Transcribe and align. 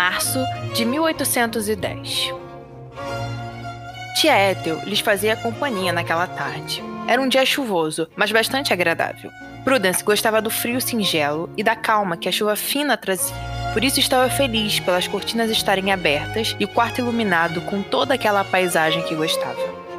Março 0.00 0.38
de 0.74 0.84
1810. 0.84 2.32
Tia 4.14 4.50
Ethel 4.52 4.80
lhes 4.84 5.00
fazia 5.00 5.34
companhia 5.34 5.92
naquela 5.92 6.28
tarde. 6.28 6.84
Era 7.08 7.20
um 7.20 7.26
dia 7.26 7.44
chuvoso, 7.44 8.08
mas 8.14 8.30
bastante 8.30 8.72
agradável. 8.72 9.28
Prudence 9.64 10.04
gostava 10.04 10.40
do 10.40 10.50
frio 10.50 10.80
singelo 10.80 11.50
e 11.56 11.64
da 11.64 11.74
calma 11.74 12.16
que 12.16 12.28
a 12.28 12.32
chuva 12.32 12.54
fina 12.54 12.96
trazia. 12.96 13.34
Por 13.72 13.82
isso 13.82 13.98
estava 13.98 14.30
feliz 14.30 14.78
pelas 14.78 15.08
cortinas 15.08 15.50
estarem 15.50 15.90
abertas 15.90 16.54
e 16.60 16.64
o 16.64 16.68
quarto 16.68 17.00
iluminado 17.00 17.60
com 17.62 17.82
toda 17.82 18.14
aquela 18.14 18.44
paisagem 18.44 19.02
que 19.02 19.16
gostava. 19.16 19.58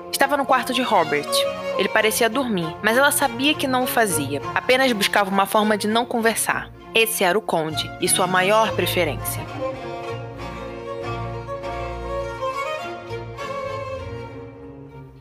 Estava 0.09 0.37
no 0.37 0.45
quarto 0.45 0.73
de 0.73 0.81
Robert. 0.81 1.29
Ele 1.77 1.89
parecia 1.89 2.29
dormir, 2.29 2.73
mas 2.81 2.97
ela 2.97 3.11
sabia 3.11 3.53
que 3.53 3.67
não 3.67 3.83
o 3.83 3.87
fazia, 3.87 4.41
apenas 4.55 4.93
buscava 4.93 5.29
uma 5.29 5.45
forma 5.45 5.77
de 5.77 5.89
não 5.89 6.05
conversar. 6.05 6.71
Esse 6.95 7.25
era 7.25 7.37
o 7.37 7.41
conde 7.41 7.91
e 7.99 8.07
sua 8.07 8.27
maior 8.27 8.71
preferência. 8.71 9.43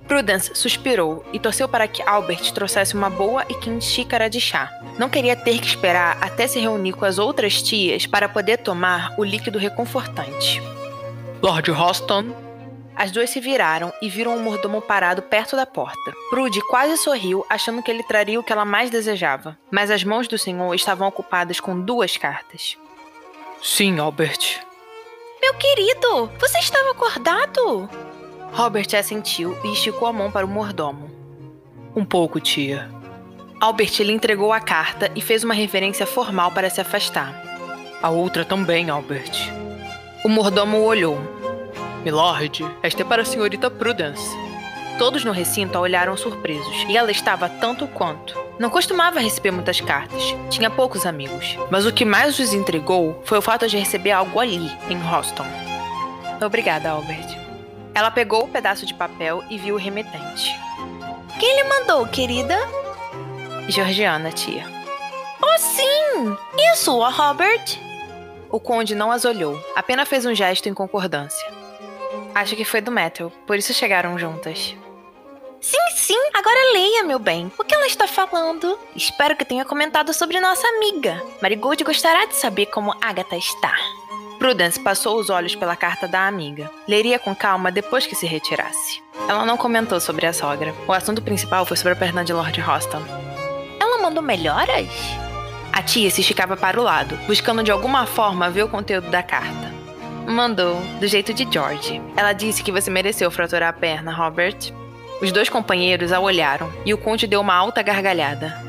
Prudence 0.09 0.55
suspirou 0.55 1.23
e 1.35 1.39
torceu 1.39 1.69
para 1.69 1.87
que 1.87 2.03
Albert 2.03 2.53
trouxesse 2.55 2.95
uma 2.95 3.11
boa 3.11 3.45
e 3.47 3.55
quente 3.55 3.85
xícara 3.85 4.31
de 4.31 4.41
chá. 4.41 4.73
Não 4.99 5.11
queria 5.11 5.37
ter 5.37 5.61
que 5.61 5.67
esperar 5.67 6.17
até 6.23 6.47
se 6.47 6.59
reunir 6.59 6.95
com 6.95 7.05
as 7.05 7.19
outras 7.19 7.63
tias 7.63 8.07
para 8.07 8.27
poder 8.27 8.57
tomar 8.57 9.15
o 9.19 9.23
líquido 9.23 9.59
reconfortante. 9.59 10.63
Lord 11.43 11.71
Hoston. 11.71 12.35
As 12.97 13.13
duas 13.13 13.31
se 13.31 13.39
viraram 13.39 13.93
e 14.03 14.09
viram 14.09 14.37
o 14.37 14.41
mordomo 14.41 14.83
parado 14.83 15.23
perto 15.23 15.55
da 15.55 15.65
porta. 15.65 16.13
Prude 16.31 16.61
quase 16.63 16.97
sorriu, 16.97 17.47
achando 17.49 17.81
que 17.81 17.89
ele 17.89 18.03
traria 18.03 18.41
o 18.41 18.43
que 18.43 18.53
ela 18.53 18.65
mais 18.65 18.91
desejava, 18.91 19.57
mas 19.71 19.89
as 19.89 20.03
mãos 20.03 20.27
do 20.27 20.37
senhor 20.37 20.75
estavam 20.75 21.07
ocupadas 21.07 21.61
com 21.61 21.81
duas 21.81 22.17
cartas. 22.17 22.77
Sim, 23.63 24.01
Albert. 24.01 24.61
Meu 25.41 25.55
querido, 25.55 26.29
você 26.41 26.59
estava 26.59 26.91
acordado? 26.91 27.89
Robert 28.53 28.89
assentiu 28.99 29.57
e 29.65 29.73
esticou 29.73 30.09
a 30.09 30.13
mão 30.13 30.31
para 30.31 30.47
o 30.47 30.49
mordomo. 30.49 31.11
Um 31.95 32.05
pouco, 32.05 32.41
tia. 32.41 32.89
Albert 33.61 34.01
lhe 34.01 34.13
entregou 34.13 34.53
a 34.53 34.61
carta 34.61 35.11
e 35.17 35.21
fez 35.21 35.43
uma 35.43 35.55
reverência 35.55 36.07
formal 36.07 36.53
para 36.53 36.71
se 36.71 36.81
afastar. 36.81 37.43
A 38.01 38.09
outra 38.11 38.45
também, 38.45 38.89
Albert. 38.89 39.53
O 40.25 40.29
mordomo 40.29 40.79
olhou. 40.79 41.19
Milord, 42.05 42.65
esta 42.83 43.03
é 43.03 43.05
para 43.05 43.23
a 43.23 43.25
senhorita 43.25 43.71
Prudence. 43.71 44.37
Todos 44.99 45.25
no 45.25 45.33
recinto 45.33 45.77
a 45.77 45.81
olharam 45.81 46.17
surpresos, 46.17 46.85
e 46.89 46.97
ela 46.97 47.11
estava 47.11 47.49
tanto 47.49 47.87
quanto. 47.89 48.37
Não 48.59 48.71
costumava 48.71 49.21
receber 49.21 49.53
muitas 49.53 49.81
cartas, 49.81 50.23
tinha 50.51 50.71
poucos 50.71 51.07
amigos. 51.07 51.57
Mas 51.71 51.87
o 51.87 51.93
que 51.93 52.05
mais 52.05 52.39
os 52.39 52.53
intrigou 52.53 53.21
foi 53.25 53.39
o 53.39 53.43
fato 53.43 53.69
de 53.69 53.77
receber 53.77 54.11
algo 54.11 54.41
ali, 54.41 54.71
em 54.91 54.99
Hoston. 55.01 55.47
Obrigada, 56.45 56.91
Albert. 56.91 57.48
Ela 57.99 58.13
pegou 58.13 58.45
o 58.45 58.49
pedaço 58.49 58.87
de 58.87 58.95
papel 58.95 59.43
e 59.51 59.59
viu 59.59 59.75
o 59.75 59.79
remetente. 59.79 60.57
Quem 61.41 61.57
lhe 61.57 61.65
mandou, 61.65 62.07
querida? 62.07 62.57
Georgiana, 63.67 64.31
tia. 64.31 64.65
Oh, 65.43 65.59
sim! 65.59 66.37
E 66.57 66.69
a 66.69 66.77
sua, 66.77 67.09
Robert? 67.09 67.77
O 68.53 68.61
conde 68.61 68.95
não 68.95 69.11
as 69.11 69.25
olhou, 69.25 69.61
apenas 69.75 70.09
fez 70.09 70.25
um 70.25 70.33
gesto 70.33 70.69
em 70.69 70.75
concordância. 70.75 71.45
Acho 72.37 72.55
que 72.55 72.65
foi 72.65 72.81
do 72.81 72.93
Metal, 72.93 73.33
por 73.45 73.57
isso 73.57 73.75
chegaram 73.75 74.17
juntas. 74.17 74.77
Sim, 75.61 75.91
sim, 75.97 76.31
agora 76.35 76.73
leia, 76.75 77.03
meu 77.03 77.19
bem. 77.19 77.51
O 77.59 77.65
que 77.65 77.75
ela 77.75 77.89
está 77.89 78.07
falando? 78.07 78.79
Espero 78.95 79.35
que 79.35 79.45
tenha 79.45 79.65
comentado 79.65 80.15
sobre 80.15 80.39
nossa 80.39 80.69
amiga. 80.69 81.21
Marigold 81.43 81.83
gostará 81.83 82.27
de 82.27 82.37
saber 82.37 82.67
como 82.67 82.95
Agatha 83.01 83.37
está. 83.37 83.75
Prudence 84.39 84.79
passou 84.79 85.19
os 85.19 85.31
olhos 85.31 85.57
pela 85.57 85.75
carta 85.75 86.07
da 86.07 86.27
amiga. 86.27 86.71
Leria 86.87 87.19
com 87.19 87.35
calma 87.35 87.73
depois 87.73 88.07
que 88.07 88.15
se 88.15 88.25
retirasse. 88.25 89.03
Ela 89.29 89.45
não 89.45 89.57
comentou 89.57 89.99
sobre 89.99 90.27
a 90.27 90.33
sogra. 90.33 90.73
O 90.87 90.93
assunto 90.93 91.21
principal 91.21 91.67
foi 91.67 91.77
sobre 91.77 91.95
a 91.95 91.97
perna 91.97 92.25
de 92.25 92.33
Lord 92.33 92.61
Hoston. 92.61 93.03
Ela 93.81 94.01
mandou 94.01 94.23
melhoras? 94.23 94.89
A 95.73 95.83
tia 95.83 96.11
se 96.11 96.21
esticava 96.21 96.57
para 96.57 96.81
o 96.81 96.85
lado, 96.85 97.17
buscando 97.27 97.63
de 97.63 97.71
alguma 97.71 98.07
forma 98.07 98.49
ver 98.49 98.63
o 98.63 98.69
conteúdo 98.69 99.11
da 99.11 99.23
carta. 99.23 99.73
Mandou, 100.27 100.81
do 101.01 101.07
jeito 101.09 101.35
de 101.35 101.47
George. 101.51 102.01
Ela 102.17 102.33
disse 102.33 102.63
que 102.63 102.73
você 102.73 102.91
mereceu 102.91 103.31
fraturar 103.31 103.71
a 103.71 103.73
perna, 103.73 104.13
Robert. 104.13 104.57
Os 105.21 105.33
dois 105.33 105.49
companheiros 105.49 106.13
a 106.13 106.21
olharam 106.21 106.73
e 106.85 106.95
o 106.95 106.99
conde 106.99 107.27
deu 107.27 107.41
uma 107.41 107.55
alta 107.55 107.83
gargalhada. 107.83 108.68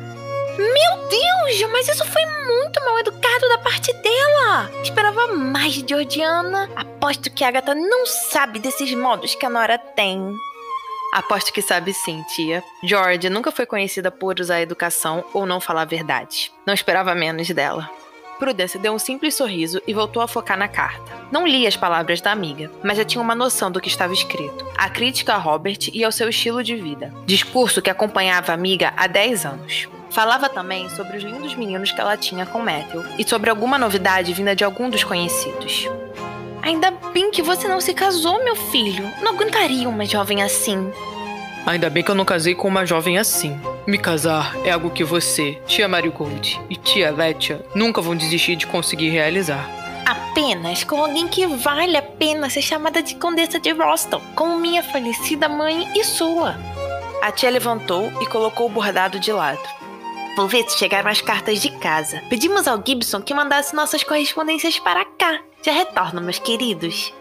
Meu 0.59 1.07
Deus, 1.07 1.71
mas 1.71 1.87
isso 1.87 2.03
foi 2.03 2.25
muito 2.25 2.83
mal 2.83 2.99
educado 2.99 3.47
da 3.47 3.57
parte 3.59 3.93
dela. 3.93 4.69
Esperava 4.83 5.27
mais 5.27 5.75
de 5.75 5.87
Georgiana. 5.87 6.69
Aposto 6.75 7.31
que 7.31 7.45
a 7.45 7.47
Agatha 7.47 7.73
não 7.73 8.05
sabe 8.05 8.59
desses 8.59 8.93
modos 8.93 9.35
que 9.35 9.45
a 9.45 9.49
Nora 9.49 9.77
tem. 9.77 10.35
Aposto 11.13 11.53
que 11.53 11.61
sabe 11.61 11.93
sim, 11.93 12.21
tia. 12.35 12.61
George 12.83 13.29
nunca 13.29 13.53
foi 13.53 13.65
conhecida 13.65 14.11
por 14.11 14.37
usar 14.37 14.59
educação 14.59 15.23
ou 15.33 15.45
não 15.45 15.61
falar 15.61 15.83
a 15.83 15.85
verdade. 15.85 16.51
Não 16.67 16.73
esperava 16.73 17.15
menos 17.15 17.49
dela. 17.51 17.89
Prudence 18.37 18.77
deu 18.77 18.91
um 18.93 18.99
simples 18.99 19.35
sorriso 19.35 19.81
e 19.87 19.93
voltou 19.93 20.21
a 20.21 20.27
focar 20.27 20.57
na 20.57 20.67
carta. 20.67 21.09
Não 21.31 21.47
li 21.47 21.67
as 21.67 21.77
palavras 21.77 22.19
da 22.19 22.33
amiga, 22.33 22.69
mas 22.83 22.97
já 22.97 23.05
tinha 23.05 23.21
uma 23.21 23.35
noção 23.35 23.71
do 23.71 23.79
que 23.79 23.87
estava 23.87 24.11
escrito. 24.11 24.65
A 24.77 24.89
crítica 24.89 25.35
a 25.35 25.37
Robert 25.37 25.89
e 25.93 26.03
ao 26.03 26.11
seu 26.11 26.27
estilo 26.27 26.61
de 26.61 26.75
vida. 26.75 27.13
Discurso 27.25 27.81
que 27.81 27.89
acompanhava 27.89 28.51
a 28.51 28.55
amiga 28.55 28.93
há 28.97 29.07
10 29.07 29.45
anos. 29.45 29.89
Falava 30.11 30.49
também 30.49 30.89
sobre 30.89 31.17
os 31.17 31.23
lindos 31.23 31.55
meninos 31.55 31.91
que 31.91 32.01
ela 32.01 32.17
tinha 32.17 32.45
com 32.45 32.59
Matthew 32.59 33.03
e 33.17 33.27
sobre 33.27 33.49
alguma 33.49 33.77
novidade 33.77 34.33
vinda 34.33 34.55
de 34.55 34.63
algum 34.63 34.89
dos 34.89 35.03
conhecidos. 35.03 35.87
Ainda 36.61 36.91
bem 37.13 37.31
que 37.31 37.41
você 37.41 37.67
não 37.67 37.79
se 37.79 37.93
casou, 37.93 38.43
meu 38.43 38.55
filho. 38.55 39.09
Não 39.21 39.33
aguentaria 39.33 39.87
uma 39.87 40.05
jovem 40.05 40.43
assim. 40.43 40.91
Ainda 41.65 41.89
bem 41.89 42.03
que 42.03 42.09
eu 42.09 42.15
não 42.15 42.25
casei 42.25 42.55
com 42.55 42.67
uma 42.67 42.85
jovem 42.85 43.17
assim. 43.17 43.59
Me 43.85 43.97
casar 43.97 44.55
é 44.63 44.71
algo 44.71 44.89
que 44.89 45.03
você, 45.03 45.59
tia 45.67 45.87
Marigold 45.87 46.59
e 46.69 46.75
tia 46.75 47.11
Letia 47.11 47.63
nunca 47.75 48.01
vão 48.01 48.15
desistir 48.15 48.55
de 48.55 48.67
conseguir 48.67 49.09
realizar. 49.09 49.69
Apenas 50.05 50.83
com 50.83 50.95
alguém 50.95 51.27
que 51.27 51.45
vale 51.45 51.95
a 51.95 52.01
pena 52.01 52.49
ser 52.49 52.61
chamada 52.61 53.01
de 53.03 53.15
Condessa 53.15 53.59
de 53.59 53.71
Roston, 53.71 54.21
como 54.35 54.59
minha 54.59 54.81
falecida 54.81 55.47
mãe 55.47 55.87
e 55.95 56.03
sua. 56.03 56.55
A 57.21 57.31
tia 57.31 57.49
levantou 57.49 58.11
e 58.21 58.25
colocou 58.25 58.67
o 58.67 58.69
bordado 58.69 59.19
de 59.19 59.31
lado. 59.31 59.78
Vou 60.35 60.47
ver 60.47 60.69
se 60.69 60.77
chegaram 60.77 61.09
as 61.09 61.21
cartas 61.21 61.61
de 61.61 61.69
casa. 61.79 62.21
Pedimos 62.29 62.67
ao 62.67 62.81
Gibson 62.85 63.21
que 63.21 63.33
mandasse 63.33 63.75
nossas 63.75 64.03
correspondências 64.03 64.79
para 64.79 65.03
cá. 65.05 65.41
Já 65.63 65.71
retorno, 65.71 66.21
meus 66.21 66.39
queridos. 66.39 67.13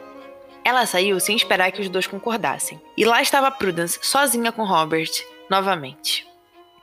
Ela 0.64 0.86
saiu 0.86 1.18
sem 1.18 1.34
esperar 1.34 1.72
que 1.72 1.80
os 1.80 1.88
dois 1.88 2.06
concordassem. 2.06 2.80
E 2.96 3.04
lá 3.04 3.20
estava 3.22 3.50
Prudence, 3.50 3.98
sozinha 4.02 4.52
com 4.52 4.64
Robert, 4.64 5.10
novamente. 5.50 6.26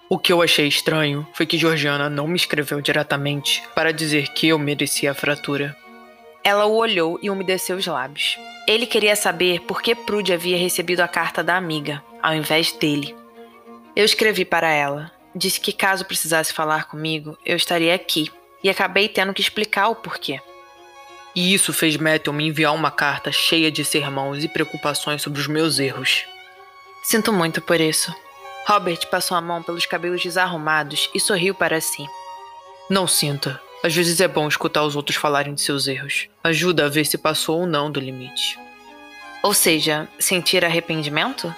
O 0.09 0.19
que 0.19 0.31
eu 0.33 0.41
achei 0.41 0.67
estranho 0.67 1.27
foi 1.33 1.45
que 1.45 1.57
Georgiana 1.57 2.09
não 2.09 2.27
me 2.27 2.35
escreveu 2.35 2.81
diretamente 2.81 3.63
para 3.73 3.93
dizer 3.93 4.27
que 4.33 4.47
eu 4.47 4.59
merecia 4.59 5.11
a 5.11 5.15
fratura. 5.15 5.75
Ela 6.43 6.65
o 6.65 6.75
olhou 6.75 7.17
e 7.23 7.29
umedeceu 7.29 7.77
os 7.77 7.87
lábios. 7.87 8.37
Ele 8.67 8.85
queria 8.85 9.15
saber 9.15 9.61
por 9.61 9.81
que 9.81 9.95
Prude 9.95 10.33
havia 10.33 10.57
recebido 10.57 11.01
a 11.01 11.07
carta 11.07 11.43
da 11.43 11.55
amiga, 11.55 12.03
ao 12.21 12.35
invés 12.35 12.71
dele. 12.71 13.15
Eu 13.95 14.05
escrevi 14.05 14.45
para 14.45 14.69
ela. 14.69 15.11
Disse 15.35 15.59
que 15.59 15.73
caso 15.73 16.05
precisasse 16.05 16.53
falar 16.53 16.85
comigo, 16.85 17.37
eu 17.45 17.57
estaria 17.57 17.93
aqui. 17.93 18.31
E 18.63 18.69
acabei 18.69 19.09
tendo 19.09 19.33
que 19.33 19.41
explicar 19.41 19.89
o 19.89 19.95
porquê. 19.95 20.39
E 21.35 21.53
isso 21.53 21.73
fez 21.73 21.97
Matthew 21.97 22.31
me 22.31 22.47
enviar 22.47 22.73
uma 22.73 22.89
carta 22.89 23.31
cheia 23.31 23.69
de 23.69 23.83
sermões 23.83 24.43
e 24.43 24.47
preocupações 24.47 25.21
sobre 25.21 25.41
os 25.41 25.47
meus 25.47 25.77
erros. 25.77 26.23
Sinto 27.03 27.33
muito 27.33 27.61
por 27.61 27.79
isso. 27.81 28.15
Robert 28.65 29.07
passou 29.11 29.35
a 29.35 29.41
mão 29.41 29.61
pelos 29.61 29.85
cabelos 29.85 30.23
desarrumados 30.23 31.09
e 31.13 31.19
sorriu 31.19 31.53
para 31.53 31.81
si. 31.81 32.05
Não 32.89 33.05
sinta. 33.05 33.61
Às 33.83 33.93
vezes 33.93 34.19
é 34.21 34.27
bom 34.27 34.47
escutar 34.47 34.83
os 34.83 34.95
outros 34.95 35.17
falarem 35.17 35.53
de 35.53 35.61
seus 35.61 35.85
erros. 35.87 36.27
Ajuda 36.43 36.85
a 36.85 36.89
ver 36.89 37.05
se 37.05 37.17
passou 37.17 37.59
ou 37.59 37.67
não 37.67 37.91
do 37.91 37.99
limite. 37.99 38.57
Ou 39.43 39.53
seja, 39.53 40.07
sentir 40.17 40.65
arrependimento? 40.65 41.53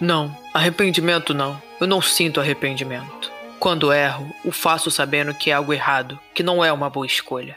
Não, 0.00 0.36
arrependimento 0.52 1.32
não. 1.32 1.60
Eu 1.80 1.86
não 1.86 2.00
sinto 2.02 2.40
arrependimento. 2.40 3.30
Quando 3.58 3.92
erro, 3.92 4.28
o 4.44 4.50
faço 4.50 4.90
sabendo 4.90 5.34
que 5.34 5.50
é 5.50 5.54
algo 5.54 5.72
errado, 5.72 6.18
que 6.34 6.42
não 6.42 6.64
é 6.64 6.72
uma 6.72 6.90
boa 6.90 7.06
escolha. 7.06 7.56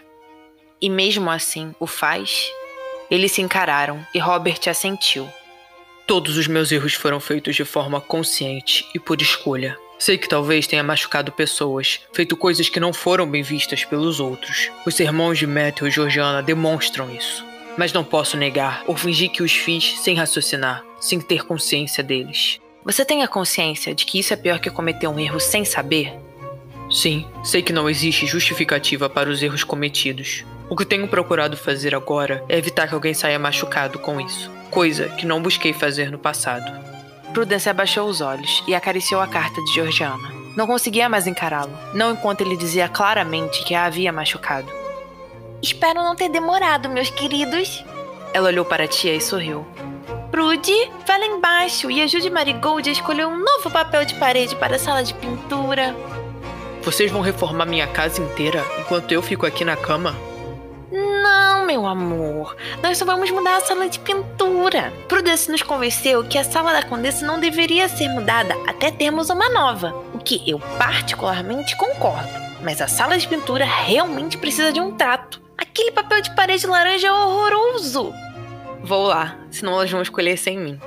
E 0.79 0.89
mesmo 0.89 1.31
assim, 1.31 1.73
o 1.79 1.87
faz? 1.87 2.47
Eles 3.09 3.31
se 3.31 3.41
encararam 3.41 4.05
e 4.13 4.19
Robert 4.19 4.59
assentiu. 4.67 5.27
Todos 6.05 6.37
os 6.37 6.47
meus 6.47 6.71
erros 6.71 6.93
foram 6.93 7.19
feitos 7.19 7.55
de 7.55 7.65
forma 7.65 7.99
consciente 7.99 8.85
e 8.93 8.99
por 8.99 9.19
escolha. 9.21 9.75
Sei 9.97 10.17
que 10.17 10.29
talvez 10.29 10.67
tenha 10.67 10.83
machucado 10.83 11.31
pessoas, 11.31 12.01
feito 12.13 12.35
coisas 12.35 12.69
que 12.69 12.79
não 12.79 12.93
foram 12.93 13.25
bem 13.25 13.41
vistas 13.41 13.85
pelos 13.85 14.19
outros. 14.19 14.69
Os 14.85 14.93
sermões 14.93 15.39
de 15.39 15.47
Matthew 15.47 15.87
e 15.87 15.91
Georgiana 15.91 16.43
demonstram 16.43 17.09
isso. 17.09 17.43
Mas 17.77 17.93
não 17.93 18.03
posso 18.03 18.37
negar 18.37 18.83
ou 18.85 18.95
fingir 18.95 19.31
que 19.31 19.41
os 19.41 19.53
fiz 19.53 19.99
sem 20.01 20.15
raciocinar, 20.15 20.83
sem 21.05 21.19
ter 21.19 21.45
consciência 21.45 22.03
deles. 22.03 22.59
Você 22.83 23.05
tem 23.05 23.23
a 23.23 23.27
consciência 23.27 23.93
de 23.93 24.05
que 24.05 24.19
isso 24.19 24.33
é 24.33 24.35
pior 24.35 24.59
que 24.59 24.69
cometer 24.69 25.07
um 25.07 25.19
erro 25.19 25.39
sem 25.39 25.63
saber? 25.63 26.13
Sim, 26.89 27.25
sei 27.43 27.61
que 27.61 27.73
não 27.73 27.89
existe 27.89 28.25
justificativa 28.25 29.09
para 29.09 29.29
os 29.29 29.41
erros 29.41 29.63
cometidos. 29.63 30.43
O 30.69 30.75
que 30.75 30.85
tenho 30.85 31.07
procurado 31.07 31.55
fazer 31.55 31.93
agora 31.93 32.43
é 32.49 32.57
evitar 32.57 32.87
que 32.87 32.95
alguém 32.95 33.13
saia 33.13 33.37
machucado 33.37 33.99
com 33.99 34.19
isso, 34.19 34.51
coisa 34.71 35.09
que 35.09 35.25
não 35.25 35.41
busquei 35.41 35.73
fazer 35.73 36.11
no 36.11 36.17
passado. 36.17 36.65
Prudence 37.33 37.69
abaixou 37.69 38.07
os 38.07 38.21
olhos 38.21 38.63
e 38.67 38.73
acariciou 38.73 39.21
a 39.21 39.27
carta 39.27 39.61
de 39.63 39.73
Georgiana. 39.73 40.33
Não 40.55 40.65
conseguia 40.65 41.09
mais 41.09 41.27
encará-lo, 41.27 41.77
não 41.93 42.13
enquanto 42.13 42.41
ele 42.41 42.55
dizia 42.55 42.87
claramente 42.87 43.63
que 43.63 43.75
a 43.75 43.85
havia 43.85 44.11
machucado. 44.11 44.71
Espero 45.61 46.01
não 46.01 46.15
ter 46.15 46.29
demorado, 46.29 46.89
meus 46.89 47.09
queridos. 47.09 47.83
Ela 48.33 48.47
olhou 48.47 48.63
para 48.63 48.85
a 48.85 48.87
tia 48.87 49.13
e 49.13 49.21
sorriu. 49.21 49.65
Prude, 50.35 50.91
vá 51.07 51.15
lá 51.15 51.25
embaixo 51.27 51.89
e 51.89 52.01
ajude 52.01 52.29
Marigold 52.29 52.89
a 52.89 52.91
escolher 52.91 53.25
um 53.25 53.41
novo 53.41 53.71
papel 53.71 54.03
de 54.03 54.15
parede 54.15 54.53
para 54.57 54.75
a 54.75 54.77
sala 54.77 55.01
de 55.01 55.13
pintura. 55.13 55.95
Vocês 56.83 57.09
vão 57.09 57.21
reformar 57.21 57.65
minha 57.65 57.87
casa 57.87 58.21
inteira 58.21 58.61
enquanto 58.77 59.13
eu 59.13 59.21
fico 59.21 59.45
aqui 59.45 59.63
na 59.63 59.77
cama? 59.77 60.13
Não, 60.91 61.65
meu 61.65 61.85
amor. 61.85 62.53
Nós 62.83 62.97
só 62.97 63.05
vamos 63.05 63.31
mudar 63.31 63.55
a 63.55 63.59
sala 63.61 63.87
de 63.87 63.97
pintura. 63.97 64.91
Prudence 65.07 65.49
nos 65.49 65.63
convenceu 65.63 66.25
que 66.25 66.37
a 66.37 66.43
sala 66.43 66.73
da 66.73 66.83
Condessa 66.83 67.25
não 67.25 67.39
deveria 67.39 67.87
ser 67.87 68.09
mudada 68.09 68.57
até 68.67 68.91
termos 68.91 69.29
uma 69.29 69.47
nova, 69.47 69.95
o 70.13 70.19
que 70.19 70.43
eu 70.45 70.59
particularmente 70.77 71.77
concordo. 71.77 72.27
Mas 72.61 72.81
a 72.81 72.89
sala 72.89 73.17
de 73.17 73.25
pintura 73.25 73.63
realmente 73.63 74.37
precisa 74.37 74.73
de 74.73 74.81
um 74.81 74.97
trato. 74.97 75.41
Aquele 75.57 75.93
papel 75.93 76.21
de 76.21 76.35
parede 76.35 76.67
laranja 76.67 77.07
é 77.07 77.11
horroroso. 77.13 78.13
Vou 78.85 79.07
lá, 79.07 79.35
senão 79.49 79.73
elas 79.73 79.89
vão 79.89 80.03
escolher 80.03 80.37
sem 80.37 80.59
mim. 80.59 80.79